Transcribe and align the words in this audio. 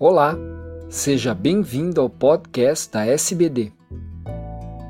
Olá, 0.00 0.38
seja 0.88 1.34
bem-vindo 1.34 2.00
ao 2.00 2.08
podcast 2.08 2.88
da 2.92 3.04
SBD. 3.04 3.72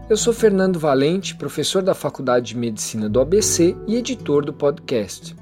Eu 0.06 0.18
sou 0.18 0.34
Fernando 0.34 0.78
Valente, 0.78 1.34
professor 1.34 1.82
da 1.82 1.94
Faculdade 1.94 2.48
de 2.48 2.56
Medicina 2.58 3.08
do 3.08 3.18
ABC 3.18 3.74
e 3.86 3.96
editor 3.96 4.44
do 4.44 4.52
podcast. 4.52 5.34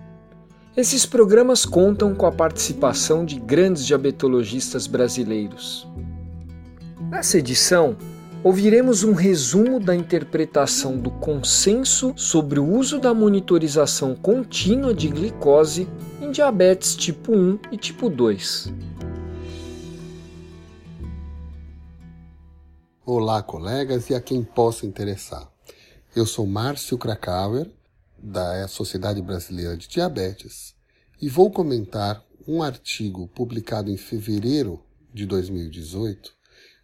Esses 0.76 1.04
programas 1.04 1.66
contam 1.66 2.14
com 2.14 2.26
a 2.26 2.30
participação 2.30 3.24
de 3.24 3.40
grandes 3.40 3.84
diabetologistas 3.84 4.86
brasileiros. 4.86 5.84
Nessa 7.10 7.38
edição, 7.38 7.96
ouviremos 8.44 9.02
um 9.02 9.14
resumo 9.14 9.80
da 9.80 9.96
interpretação 9.96 10.96
do 10.96 11.10
consenso 11.10 12.14
sobre 12.14 12.60
o 12.60 12.64
uso 12.64 13.00
da 13.00 13.12
monitorização 13.12 14.14
contínua 14.14 14.94
de 14.94 15.08
glicose 15.08 15.88
em 16.22 16.30
diabetes 16.30 16.94
tipo 16.94 17.32
1 17.32 17.58
e 17.72 17.76
tipo 17.76 18.08
2. 18.08 18.85
Olá, 23.08 23.40
colegas 23.40 24.10
e 24.10 24.16
a 24.16 24.20
quem 24.20 24.42
possa 24.42 24.84
interessar. 24.84 25.48
Eu 26.12 26.26
sou 26.26 26.44
Márcio 26.44 26.98
Krakauer, 26.98 27.70
da 28.18 28.66
Sociedade 28.66 29.22
Brasileira 29.22 29.76
de 29.76 29.86
Diabetes, 29.86 30.74
e 31.22 31.28
vou 31.28 31.48
comentar 31.48 32.26
um 32.48 32.64
artigo 32.64 33.28
publicado 33.28 33.92
em 33.92 33.96
fevereiro 33.96 34.82
de 35.14 35.24
2018 35.24 36.34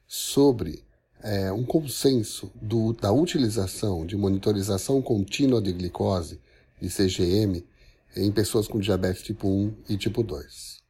sobre 0.07 0.85
é, 1.25 1.51
um 1.51 1.65
consenso 1.65 2.53
do, 2.55 2.93
da 2.93 3.11
utilização 3.11 4.07
de 4.07 4.17
monitorização 4.17 5.03
contínua 5.03 5.61
de 5.61 5.73
glicose, 5.73 6.41
de 6.81 6.89
CGM, 6.89 7.67
em 8.15 8.31
pessoas 8.31 8.69
com 8.69 8.79
diabetes 8.79 9.25
tipo 9.25 9.49
1 9.49 9.75
e 9.89 9.97
tipo 9.97 10.23
2. 10.23 10.81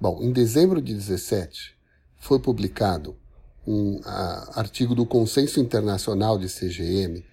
Bom, 0.00 0.22
em 0.22 0.32
dezembro 0.32 0.80
de 0.80 0.94
17 0.94 1.76
foi 2.16 2.38
publicado 2.38 3.18
um 3.66 4.00
a, 4.04 4.60
artigo 4.60 4.94
do 4.94 5.04
Consenso 5.04 5.60
Internacional 5.60 6.38
de 6.38 6.48
CGM, 6.48 7.24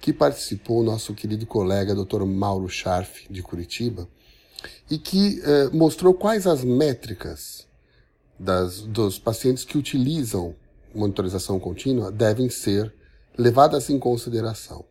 que 0.00 0.12
participou 0.12 0.80
o 0.80 0.84
nosso 0.84 1.14
querido 1.14 1.46
colega 1.46 1.94
Dr. 1.94 2.24
Mauro 2.24 2.68
Scharf, 2.68 3.26
de 3.30 3.42
Curitiba, 3.42 4.08
e 4.90 4.98
que 4.98 5.40
eh, 5.42 5.70
mostrou 5.72 6.14
quais 6.14 6.46
as 6.46 6.64
métricas 6.64 7.66
das, 8.38 8.82
dos 8.82 9.18
pacientes 9.18 9.64
que 9.64 9.78
utilizam 9.78 10.54
monitorização 10.94 11.58
contínua 11.58 12.10
devem 12.10 12.48
ser 12.48 12.94
levadas 13.36 13.88
em 13.90 13.98
consideração. 13.98 14.84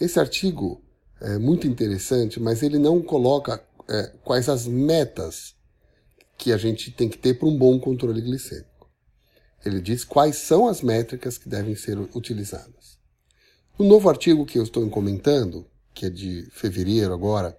Esse 0.00 0.18
artigo 0.18 0.82
é 1.20 1.38
muito 1.38 1.66
interessante, 1.66 2.40
mas 2.40 2.62
ele 2.62 2.78
não 2.78 3.00
coloca 3.00 3.62
é, 3.88 4.12
quais 4.24 4.48
as 4.48 4.66
metas 4.66 5.54
que 6.36 6.52
a 6.52 6.56
gente 6.56 6.90
tem 6.90 7.08
que 7.08 7.18
ter 7.18 7.34
para 7.34 7.48
um 7.48 7.56
bom 7.56 7.78
controle 7.78 8.20
glicêmico. 8.20 8.71
Ele 9.64 9.80
diz 9.80 10.04
quais 10.04 10.36
são 10.36 10.66
as 10.66 10.82
métricas 10.82 11.38
que 11.38 11.48
devem 11.48 11.74
ser 11.74 11.98
utilizadas. 12.14 12.98
No 13.78 13.86
novo 13.86 14.08
artigo 14.08 14.44
que 14.44 14.58
eu 14.58 14.62
estou 14.62 14.88
comentando, 14.90 15.66
que 15.94 16.06
é 16.06 16.10
de 16.10 16.48
fevereiro 16.50 17.12
agora, 17.12 17.58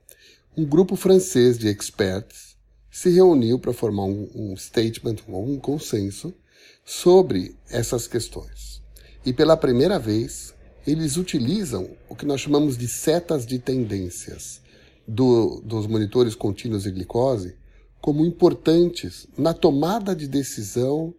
um 0.55 0.65
grupo 0.65 0.95
francês 0.95 1.57
de 1.57 1.67
experts 1.67 2.55
se 2.91 3.09
reuniu 3.09 3.57
para 3.57 3.73
formar 3.73 4.03
um, 4.03 4.29
um 4.35 4.55
statement, 4.55 5.17
um 5.27 5.57
consenso, 5.57 6.33
sobre 6.85 7.55
essas 7.69 8.07
questões. 8.07 8.81
E 9.25 9.31
pela 9.31 9.57
primeira 9.57 9.97
vez, 9.97 10.53
eles 10.85 11.17
utilizam 11.17 11.89
o 12.09 12.15
que 12.15 12.25
nós 12.25 12.41
chamamos 12.41 12.77
de 12.77 12.87
setas 12.87 13.45
de 13.45 13.57
tendências 13.57 14.61
do, 15.07 15.61
dos 15.61 15.87
monitores 15.87 16.35
contínuos 16.35 16.83
de 16.83 16.91
glicose 16.91 17.55
como 18.01 18.25
importantes 18.25 19.27
na 19.37 19.53
tomada 19.53 20.13
de 20.15 20.27
decisão 20.27 21.13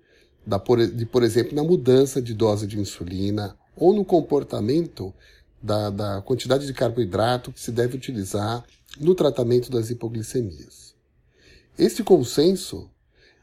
da, 0.47 0.59
de, 0.59 1.07
por 1.07 1.23
exemplo, 1.23 1.55
na 1.55 1.63
mudança 1.63 2.21
de 2.21 2.35
dose 2.35 2.67
de 2.67 2.79
insulina 2.79 3.57
ou 3.77 3.95
no 3.95 4.05
comportamento 4.05 5.13
da, 5.63 5.91
da 5.91 6.23
quantidade 6.23 6.67
de 6.67 6.75
carboidrato 6.75 7.51
que 7.51 7.61
se 7.61 7.73
deve 7.73 7.97
utilizar 7.97 8.65
no 9.01 9.15
tratamento 9.15 9.71
das 9.71 9.91
hipoglicemias. 9.91 10.95
Este 11.79 12.05
consenso 12.05 12.89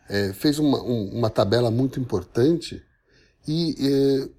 é, 0.08 0.31
fez 0.34 0.59
uma, 0.59 0.81
um, 0.81 1.09
uma 1.18 1.30
tabela 1.30 1.72
muito 1.72 2.00
importante 2.00 2.81
e 3.48 3.75
é, 3.80 4.30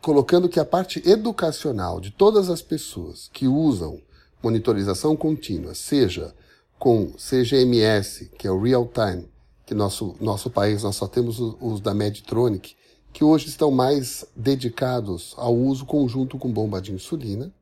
colocando 0.00 0.48
que 0.48 0.60
a 0.60 0.64
parte 0.64 1.02
educacional 1.08 2.00
de 2.00 2.10
todas 2.10 2.50
as 2.50 2.62
pessoas 2.62 3.28
que 3.32 3.48
usam 3.48 4.00
monitorização 4.42 5.16
contínua, 5.16 5.74
seja 5.74 6.34
com 6.78 7.12
CGMS, 7.12 8.30
que 8.38 8.46
é 8.46 8.50
o 8.50 8.60
Real 8.60 8.86
Time, 8.86 9.28
que 9.66 9.74
nosso, 9.74 10.14
nosso 10.20 10.48
país 10.48 10.84
nós 10.84 10.94
só 10.94 11.08
temos 11.08 11.40
os 11.40 11.80
da 11.80 11.92
Medtronic, 11.92 12.76
que 13.12 13.24
hoje 13.24 13.48
estão 13.48 13.70
mais 13.70 14.24
dedicados 14.36 15.34
ao 15.36 15.54
uso 15.54 15.84
conjunto 15.84 16.38
com 16.38 16.52
bomba 16.52 16.80
de 16.80 16.92
insulina, 16.92 17.52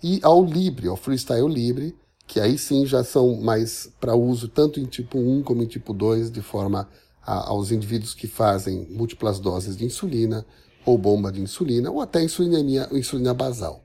e 0.00 0.20
ao 0.22 0.44
Libre, 0.44 0.86
ao 0.86 0.96
Freestyle 0.96 1.48
Libre, 1.48 1.96
que 2.26 2.38
aí 2.38 2.56
sim 2.56 2.86
já 2.86 3.02
são 3.02 3.40
mais 3.40 3.90
para 4.00 4.14
uso 4.14 4.48
tanto 4.48 4.78
em 4.78 4.84
tipo 4.84 5.18
1 5.18 5.42
como 5.42 5.62
em 5.62 5.66
tipo 5.66 5.92
2, 5.92 6.30
de 6.30 6.40
forma 6.40 6.88
a, 7.20 7.48
aos 7.48 7.72
indivíduos 7.72 8.14
que 8.14 8.26
fazem 8.26 8.86
múltiplas 8.90 9.40
doses 9.40 9.76
de 9.76 9.84
insulina, 9.84 10.46
ou 10.86 10.96
bomba 10.96 11.32
de 11.32 11.40
insulina, 11.40 11.90
ou 11.90 12.00
até 12.00 12.22
insulina, 12.22 12.88
insulina 12.92 13.34
basal. 13.34 13.82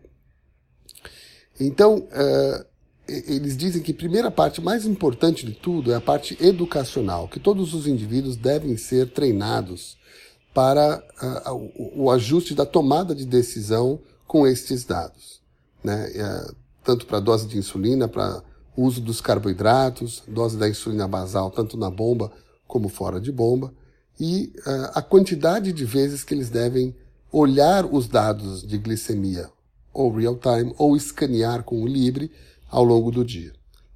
Então, 1.59 1.97
uh, 1.97 2.65
eles 3.09 3.57
dizem 3.57 3.81
que 3.81 3.91
a 3.91 3.95
primeira 3.95 4.29
parte 4.29 4.61
mais 4.61 4.85
importante 4.85 5.45
de 5.45 5.53
tudo 5.53 5.91
é 5.91 5.95
a 5.95 6.01
parte 6.01 6.37
educacional, 6.39 7.27
que 7.27 7.39
todos 7.39 7.73
os 7.73 7.87
indivíduos 7.87 8.35
devem 8.35 8.77
ser 8.77 9.11
treinados 9.11 9.97
para 10.53 11.03
uh, 11.21 11.53
o, 11.53 12.03
o, 12.03 12.11
ajuste 12.11 12.53
da 12.53 12.65
tomada 12.65 13.13
de 13.13 13.25
decisão 13.25 13.99
com 14.27 14.47
estes 14.47 14.83
dados. 14.83 15.41
Né? 15.83 16.11
Uh, 16.15 16.55
tanto 16.83 17.05
para 17.05 17.19
dose 17.19 17.47
de 17.47 17.57
insulina, 17.57 18.07
para 18.07 18.43
uso 18.75 19.01
dos 19.01 19.21
carboidratos, 19.21 20.23
dose 20.27 20.57
da 20.57 20.67
insulina 20.67 21.07
basal, 21.07 21.51
tanto 21.51 21.77
na 21.77 21.89
bomba 21.89 22.31
como 22.67 22.89
fora 22.89 23.19
de 23.19 23.31
bomba, 23.31 23.73
e 24.19 24.53
uh, 24.65 24.91
a 24.93 25.01
quantidade 25.01 25.71
de 25.71 25.85
vezes 25.85 26.23
que 26.23 26.33
eles 26.33 26.49
devem 26.49 26.95
olhar 27.31 27.85
os 27.85 28.07
dados 28.07 28.65
de 28.65 28.77
glicemia, 28.77 29.49
ou 29.93 30.11
real 30.11 30.37
time, 30.37 30.73
ou 30.77 30.95
escanear 30.95 31.63
com 31.63 31.81
o 31.83 31.87
Libre 31.87 32.31
ao 32.69 32.83
longo 32.83 33.11
do 33.11 33.25
dia. 33.25 33.53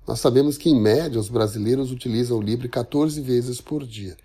Nós 0.08 0.20
sabemos 0.20 0.58
que, 0.58 0.70
em 0.70 0.80
média, 0.80 1.20
os 1.20 1.30
brasileiros 1.30 1.92
utilizam 1.92 2.38
o 2.38 2.42
Libre 2.42 2.68
14 2.68 3.22
vezes 3.22 3.62
por 3.62 3.86
dia, 3.86 4.18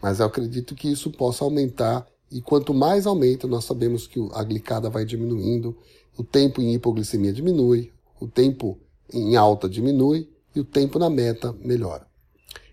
mas 0.00 0.20
eu 0.20 0.26
acredito 0.26 0.74
que 0.74 0.88
isso 0.88 1.10
possa 1.10 1.44
aumentar, 1.44 2.06
e 2.30 2.40
quanto 2.40 2.72
mais 2.72 3.06
aumenta, 3.06 3.46
nós 3.46 3.64
sabemos 3.64 4.06
que 4.06 4.20
a 4.32 4.42
glicada 4.44 4.88
vai 4.88 5.04
diminuindo, 5.04 5.76
o 6.16 6.22
tempo 6.22 6.60
em 6.60 6.74
hipoglicemia 6.74 7.32
diminui, 7.32 7.90
o 8.20 8.28
tempo 8.28 8.78
em 9.12 9.36
alta 9.36 9.68
diminui 9.68 10.28
e 10.54 10.60
o 10.60 10.64
tempo 10.64 10.98
na 10.98 11.10
meta 11.10 11.54
melhora. 11.64 12.06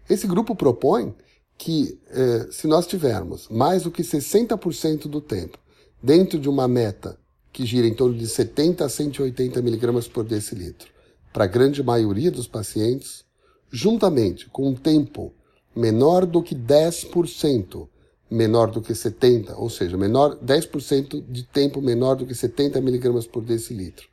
Esse 0.09 0.27
grupo 0.27 0.55
propõe 0.55 1.13
que, 1.57 1.99
eh, 2.09 2.47
se 2.51 2.67
nós 2.67 2.85
tivermos 2.87 3.47
mais 3.49 3.83
do 3.83 3.91
que 3.91 4.03
60% 4.03 5.07
do 5.07 5.21
tempo 5.21 5.57
dentro 6.01 6.39
de 6.39 6.49
uma 6.49 6.67
meta 6.67 7.17
que 7.51 7.65
gira 7.65 7.87
em 7.87 7.93
torno 7.93 8.17
de 8.17 8.27
70 8.27 8.85
a 8.85 8.89
180 8.89 9.59
mg 9.59 10.09
por 10.09 10.23
decilitro, 10.23 10.91
para 11.31 11.45
a 11.45 11.47
grande 11.47 11.81
maioria 11.83 12.31
dos 12.31 12.47
pacientes, 12.47 13.23
juntamente 13.71 14.49
com 14.49 14.69
um 14.69 14.75
tempo 14.75 15.33
menor 15.75 16.25
do 16.25 16.41
que 16.41 16.55
10%, 16.55 17.87
menor 18.29 18.71
do 18.71 18.81
que 18.81 18.93
70, 18.93 19.55
ou 19.55 19.69
seja, 19.69 19.97
menor 19.97 20.37
10% 20.37 21.23
de 21.29 21.43
tempo 21.43 21.81
menor 21.81 22.15
do 22.15 22.25
que 22.25 22.35
70 22.35 22.79
mg 22.79 23.27
por 23.27 23.43
decilitro, 23.43 24.07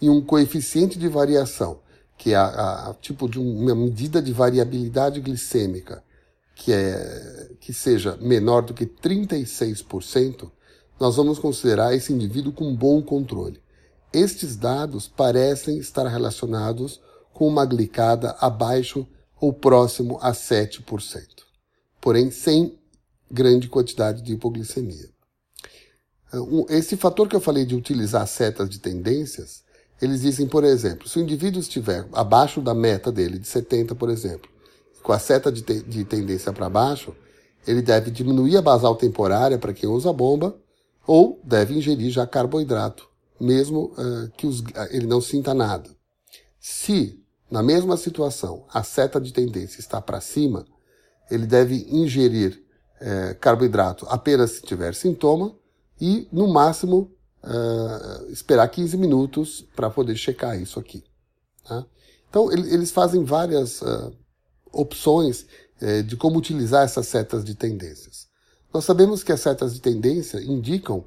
e 0.00 0.08
um 0.08 0.20
coeficiente 0.20 0.98
de 0.98 1.08
variação, 1.08 1.80
que 2.18 2.32
é 2.32 2.36
a, 2.36 2.90
a 2.90 2.94
tipo 3.00 3.28
de 3.28 3.38
uma 3.38 3.74
medida 3.74 4.20
de 4.20 4.32
variabilidade 4.32 5.20
glicêmica, 5.20 6.02
que, 6.54 6.72
é, 6.72 7.50
que 7.60 7.72
seja 7.72 8.16
menor 8.20 8.62
do 8.62 8.74
que 8.74 8.86
36%, 8.86 10.50
nós 11.00 11.16
vamos 11.16 11.38
considerar 11.38 11.94
esse 11.94 12.12
indivíduo 12.12 12.52
com 12.52 12.74
bom 12.74 13.02
controle. 13.02 13.61
Estes 14.12 14.56
dados 14.56 15.08
parecem 15.08 15.78
estar 15.78 16.06
relacionados 16.06 17.00
com 17.32 17.48
uma 17.48 17.64
glicada 17.64 18.36
abaixo 18.40 19.06
ou 19.40 19.52
próximo 19.52 20.18
a 20.20 20.32
7%, 20.32 20.82
porém 22.00 22.30
sem 22.30 22.78
grande 23.30 23.68
quantidade 23.68 24.22
de 24.22 24.34
hipoglicemia. 24.34 25.10
Esse 26.68 26.96
fator 26.96 27.28
que 27.28 27.36
eu 27.36 27.40
falei 27.40 27.64
de 27.64 27.74
utilizar 27.74 28.26
setas 28.26 28.68
de 28.68 28.78
tendências 28.78 29.62
eles 30.02 30.22
dizem, 30.22 30.48
por 30.48 30.64
exemplo, 30.64 31.08
se 31.08 31.16
o 31.16 31.22
indivíduo 31.22 31.60
estiver 31.60 32.04
abaixo 32.12 32.60
da 32.60 32.74
meta 32.74 33.12
dele, 33.12 33.38
de 33.38 33.46
70, 33.46 33.94
por 33.94 34.10
exemplo, 34.10 34.50
com 35.00 35.12
a 35.12 35.18
seta 35.20 35.50
de, 35.52 35.62
te 35.62 35.80
de 35.80 36.04
tendência 36.04 36.52
para 36.52 36.68
baixo, 36.68 37.14
ele 37.64 37.80
deve 37.80 38.10
diminuir 38.10 38.56
a 38.56 38.62
basal 38.62 38.96
temporária 38.96 39.58
para 39.58 39.72
quem 39.72 39.88
usa 39.88 40.12
bomba, 40.12 40.56
ou 41.06 41.40
deve 41.44 41.74
ingerir 41.74 42.10
já 42.10 42.26
carboidrato, 42.26 43.08
mesmo 43.42 43.92
uh, 43.92 44.30
que 44.36 44.46
os, 44.46 44.62
ele 44.90 45.06
não 45.06 45.20
sinta 45.20 45.52
nada. 45.52 45.90
Se, 46.60 47.20
na 47.50 47.62
mesma 47.62 47.96
situação, 47.96 48.64
a 48.72 48.82
seta 48.82 49.20
de 49.20 49.32
tendência 49.32 49.80
está 49.80 50.00
para 50.00 50.20
cima, 50.20 50.64
ele 51.30 51.46
deve 51.46 51.86
ingerir 51.88 52.62
é, 53.00 53.34
carboidrato 53.34 54.06
apenas 54.08 54.52
se 54.52 54.62
tiver 54.62 54.94
sintoma 54.94 55.56
e, 56.00 56.28
no 56.32 56.46
máximo, 56.46 57.10
uh, 57.42 58.30
esperar 58.30 58.68
15 58.68 58.96
minutos 58.96 59.66
para 59.74 59.90
poder 59.90 60.16
checar 60.16 60.60
isso 60.60 60.78
aqui. 60.78 61.04
Tá? 61.64 61.84
Então, 62.28 62.50
ele, 62.52 62.72
eles 62.72 62.90
fazem 62.90 63.24
várias 63.24 63.82
uh, 63.82 64.12
opções 64.72 65.46
uh, 65.80 66.02
de 66.02 66.16
como 66.16 66.38
utilizar 66.38 66.84
essas 66.84 67.06
setas 67.08 67.44
de 67.44 67.54
tendências. 67.54 68.28
Nós 68.72 68.84
sabemos 68.84 69.22
que 69.22 69.32
as 69.32 69.40
setas 69.40 69.74
de 69.74 69.80
tendência 69.80 70.38
indicam 70.40 71.04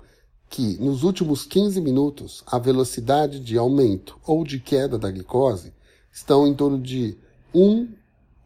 que 0.49 0.77
nos 0.77 1.03
últimos 1.03 1.45
15 1.45 1.81
minutos 1.81 2.43
a 2.45 2.57
velocidade 2.57 3.39
de 3.39 3.57
aumento 3.57 4.17
ou 4.25 4.43
de 4.43 4.59
queda 4.59 4.97
da 4.97 5.11
glicose 5.11 5.73
estão 6.11 6.47
em 6.47 6.53
torno 6.53 6.79
de 6.79 7.17
1 7.53 7.87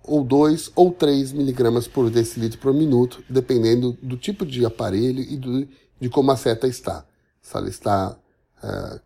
ou 0.03 0.23
2 0.23 0.71
ou 0.75 0.91
3 0.91 1.31
miligramas 1.33 1.87
por 1.87 2.09
decilitro 2.09 2.59
por 2.59 2.73
minuto, 2.73 3.23
dependendo 3.29 3.97
do 4.01 4.17
tipo 4.17 4.45
de 4.45 4.65
aparelho 4.65 5.21
e 5.21 5.37
do, 5.37 5.67
de 5.99 6.09
como 6.09 6.31
a 6.31 6.37
seta 6.37 6.67
está. 6.67 7.05
Se 7.41 7.55
ela 7.55 7.69
está 7.69 8.17
uh, 8.63 8.99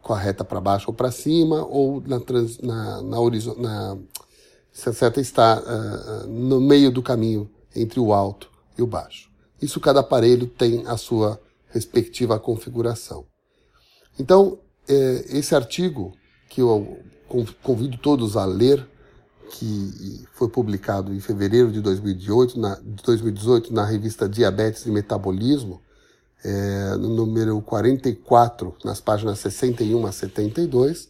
com 0.00 0.14
a 0.14 0.18
reta 0.18 0.44
para 0.44 0.60
baixo 0.60 0.86
ou 0.88 0.94
para 0.94 1.10
cima, 1.10 1.64
ou 1.64 2.00
na, 2.00 2.18
trans, 2.18 2.58
na, 2.58 3.02
na, 3.02 3.18
na, 3.58 3.98
se 4.72 4.88
a 4.88 4.92
seta 4.92 5.20
está 5.20 5.60
uh, 5.60 6.26
no 6.26 6.60
meio 6.60 6.90
do 6.90 7.02
caminho 7.02 7.50
entre 7.74 8.00
o 8.00 8.12
alto 8.12 8.50
e 8.78 8.82
o 8.82 8.86
baixo. 8.86 9.30
Isso 9.60 9.80
cada 9.80 10.00
aparelho 10.00 10.46
tem 10.46 10.86
a 10.86 10.96
sua 10.96 11.40
respectiva 11.68 12.38
configuração. 12.38 13.26
Então, 14.18 14.58
eh, 14.88 15.24
esse 15.30 15.54
artigo, 15.54 16.12
que 16.48 16.60
eu 16.60 16.98
convido 17.62 17.98
todos 17.98 18.36
a 18.36 18.44
ler, 18.44 18.86
que 19.50 20.24
foi 20.32 20.48
publicado 20.48 21.14
em 21.14 21.20
fevereiro 21.20 21.70
de 21.70 21.80
2018 21.80 22.58
na, 22.58 22.74
de 22.76 23.02
2018 23.04 23.72
na 23.72 23.84
revista 23.84 24.28
Diabetes 24.28 24.86
e 24.86 24.90
Metabolismo, 24.90 25.80
é, 26.44 26.96
no 26.96 27.08
número 27.08 27.60
44, 27.62 28.74
nas 28.84 29.00
páginas 29.00 29.38
61 29.40 30.06
a 30.06 30.12
72. 30.12 31.08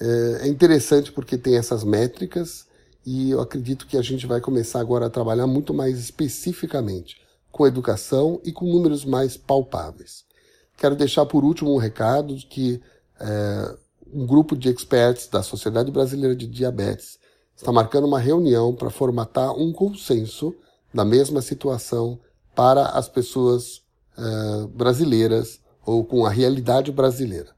É, 0.00 0.38
é 0.42 0.48
interessante 0.48 1.12
porque 1.12 1.38
tem 1.38 1.56
essas 1.56 1.84
métricas 1.84 2.66
e 3.04 3.30
eu 3.30 3.40
acredito 3.40 3.86
que 3.86 3.96
a 3.96 4.02
gente 4.02 4.26
vai 4.26 4.40
começar 4.40 4.80
agora 4.80 5.06
a 5.06 5.10
trabalhar 5.10 5.46
muito 5.46 5.72
mais 5.74 5.98
especificamente 5.98 7.21
com 7.52 7.66
educação 7.66 8.40
e 8.44 8.50
com 8.50 8.64
números 8.64 9.04
mais 9.04 9.36
palpáveis. 9.36 10.24
Quero 10.76 10.96
deixar 10.96 11.26
por 11.26 11.44
último 11.44 11.72
um 11.72 11.78
recado 11.78 12.34
de 12.34 12.46
que 12.46 12.82
é, 13.20 13.76
um 14.12 14.26
grupo 14.26 14.56
de 14.56 14.68
experts 14.68 15.28
da 15.28 15.42
Sociedade 15.42 15.90
Brasileira 15.90 16.34
de 16.34 16.46
Diabetes 16.46 17.18
está 17.56 17.70
marcando 17.70 18.06
uma 18.06 18.18
reunião 18.18 18.74
para 18.74 18.90
formatar 18.90 19.52
um 19.52 19.72
consenso 19.72 20.54
da 20.92 21.04
mesma 21.04 21.40
situação 21.40 22.18
para 22.54 22.86
as 22.86 23.08
pessoas 23.08 23.82
uh, 24.18 24.66
brasileiras 24.68 25.60
ou 25.84 26.04
com 26.04 26.26
a 26.26 26.30
realidade 26.30 26.92
brasileira. 26.92 27.50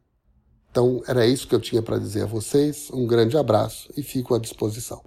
Então, 0.71 1.03
era 1.07 1.27
isso 1.27 1.47
que 1.47 1.55
eu 1.55 1.61
tinha 1.61 1.83
para 1.83 1.99
dizer 1.99 2.23
a 2.23 2.27
vocês. 2.27 2.91
Um 2.93 3.07
grande 3.07 3.37
abraço 3.37 3.93
e 3.97 4.03
fico 4.03 4.35
à 4.35 4.39
disposição. 4.39 5.03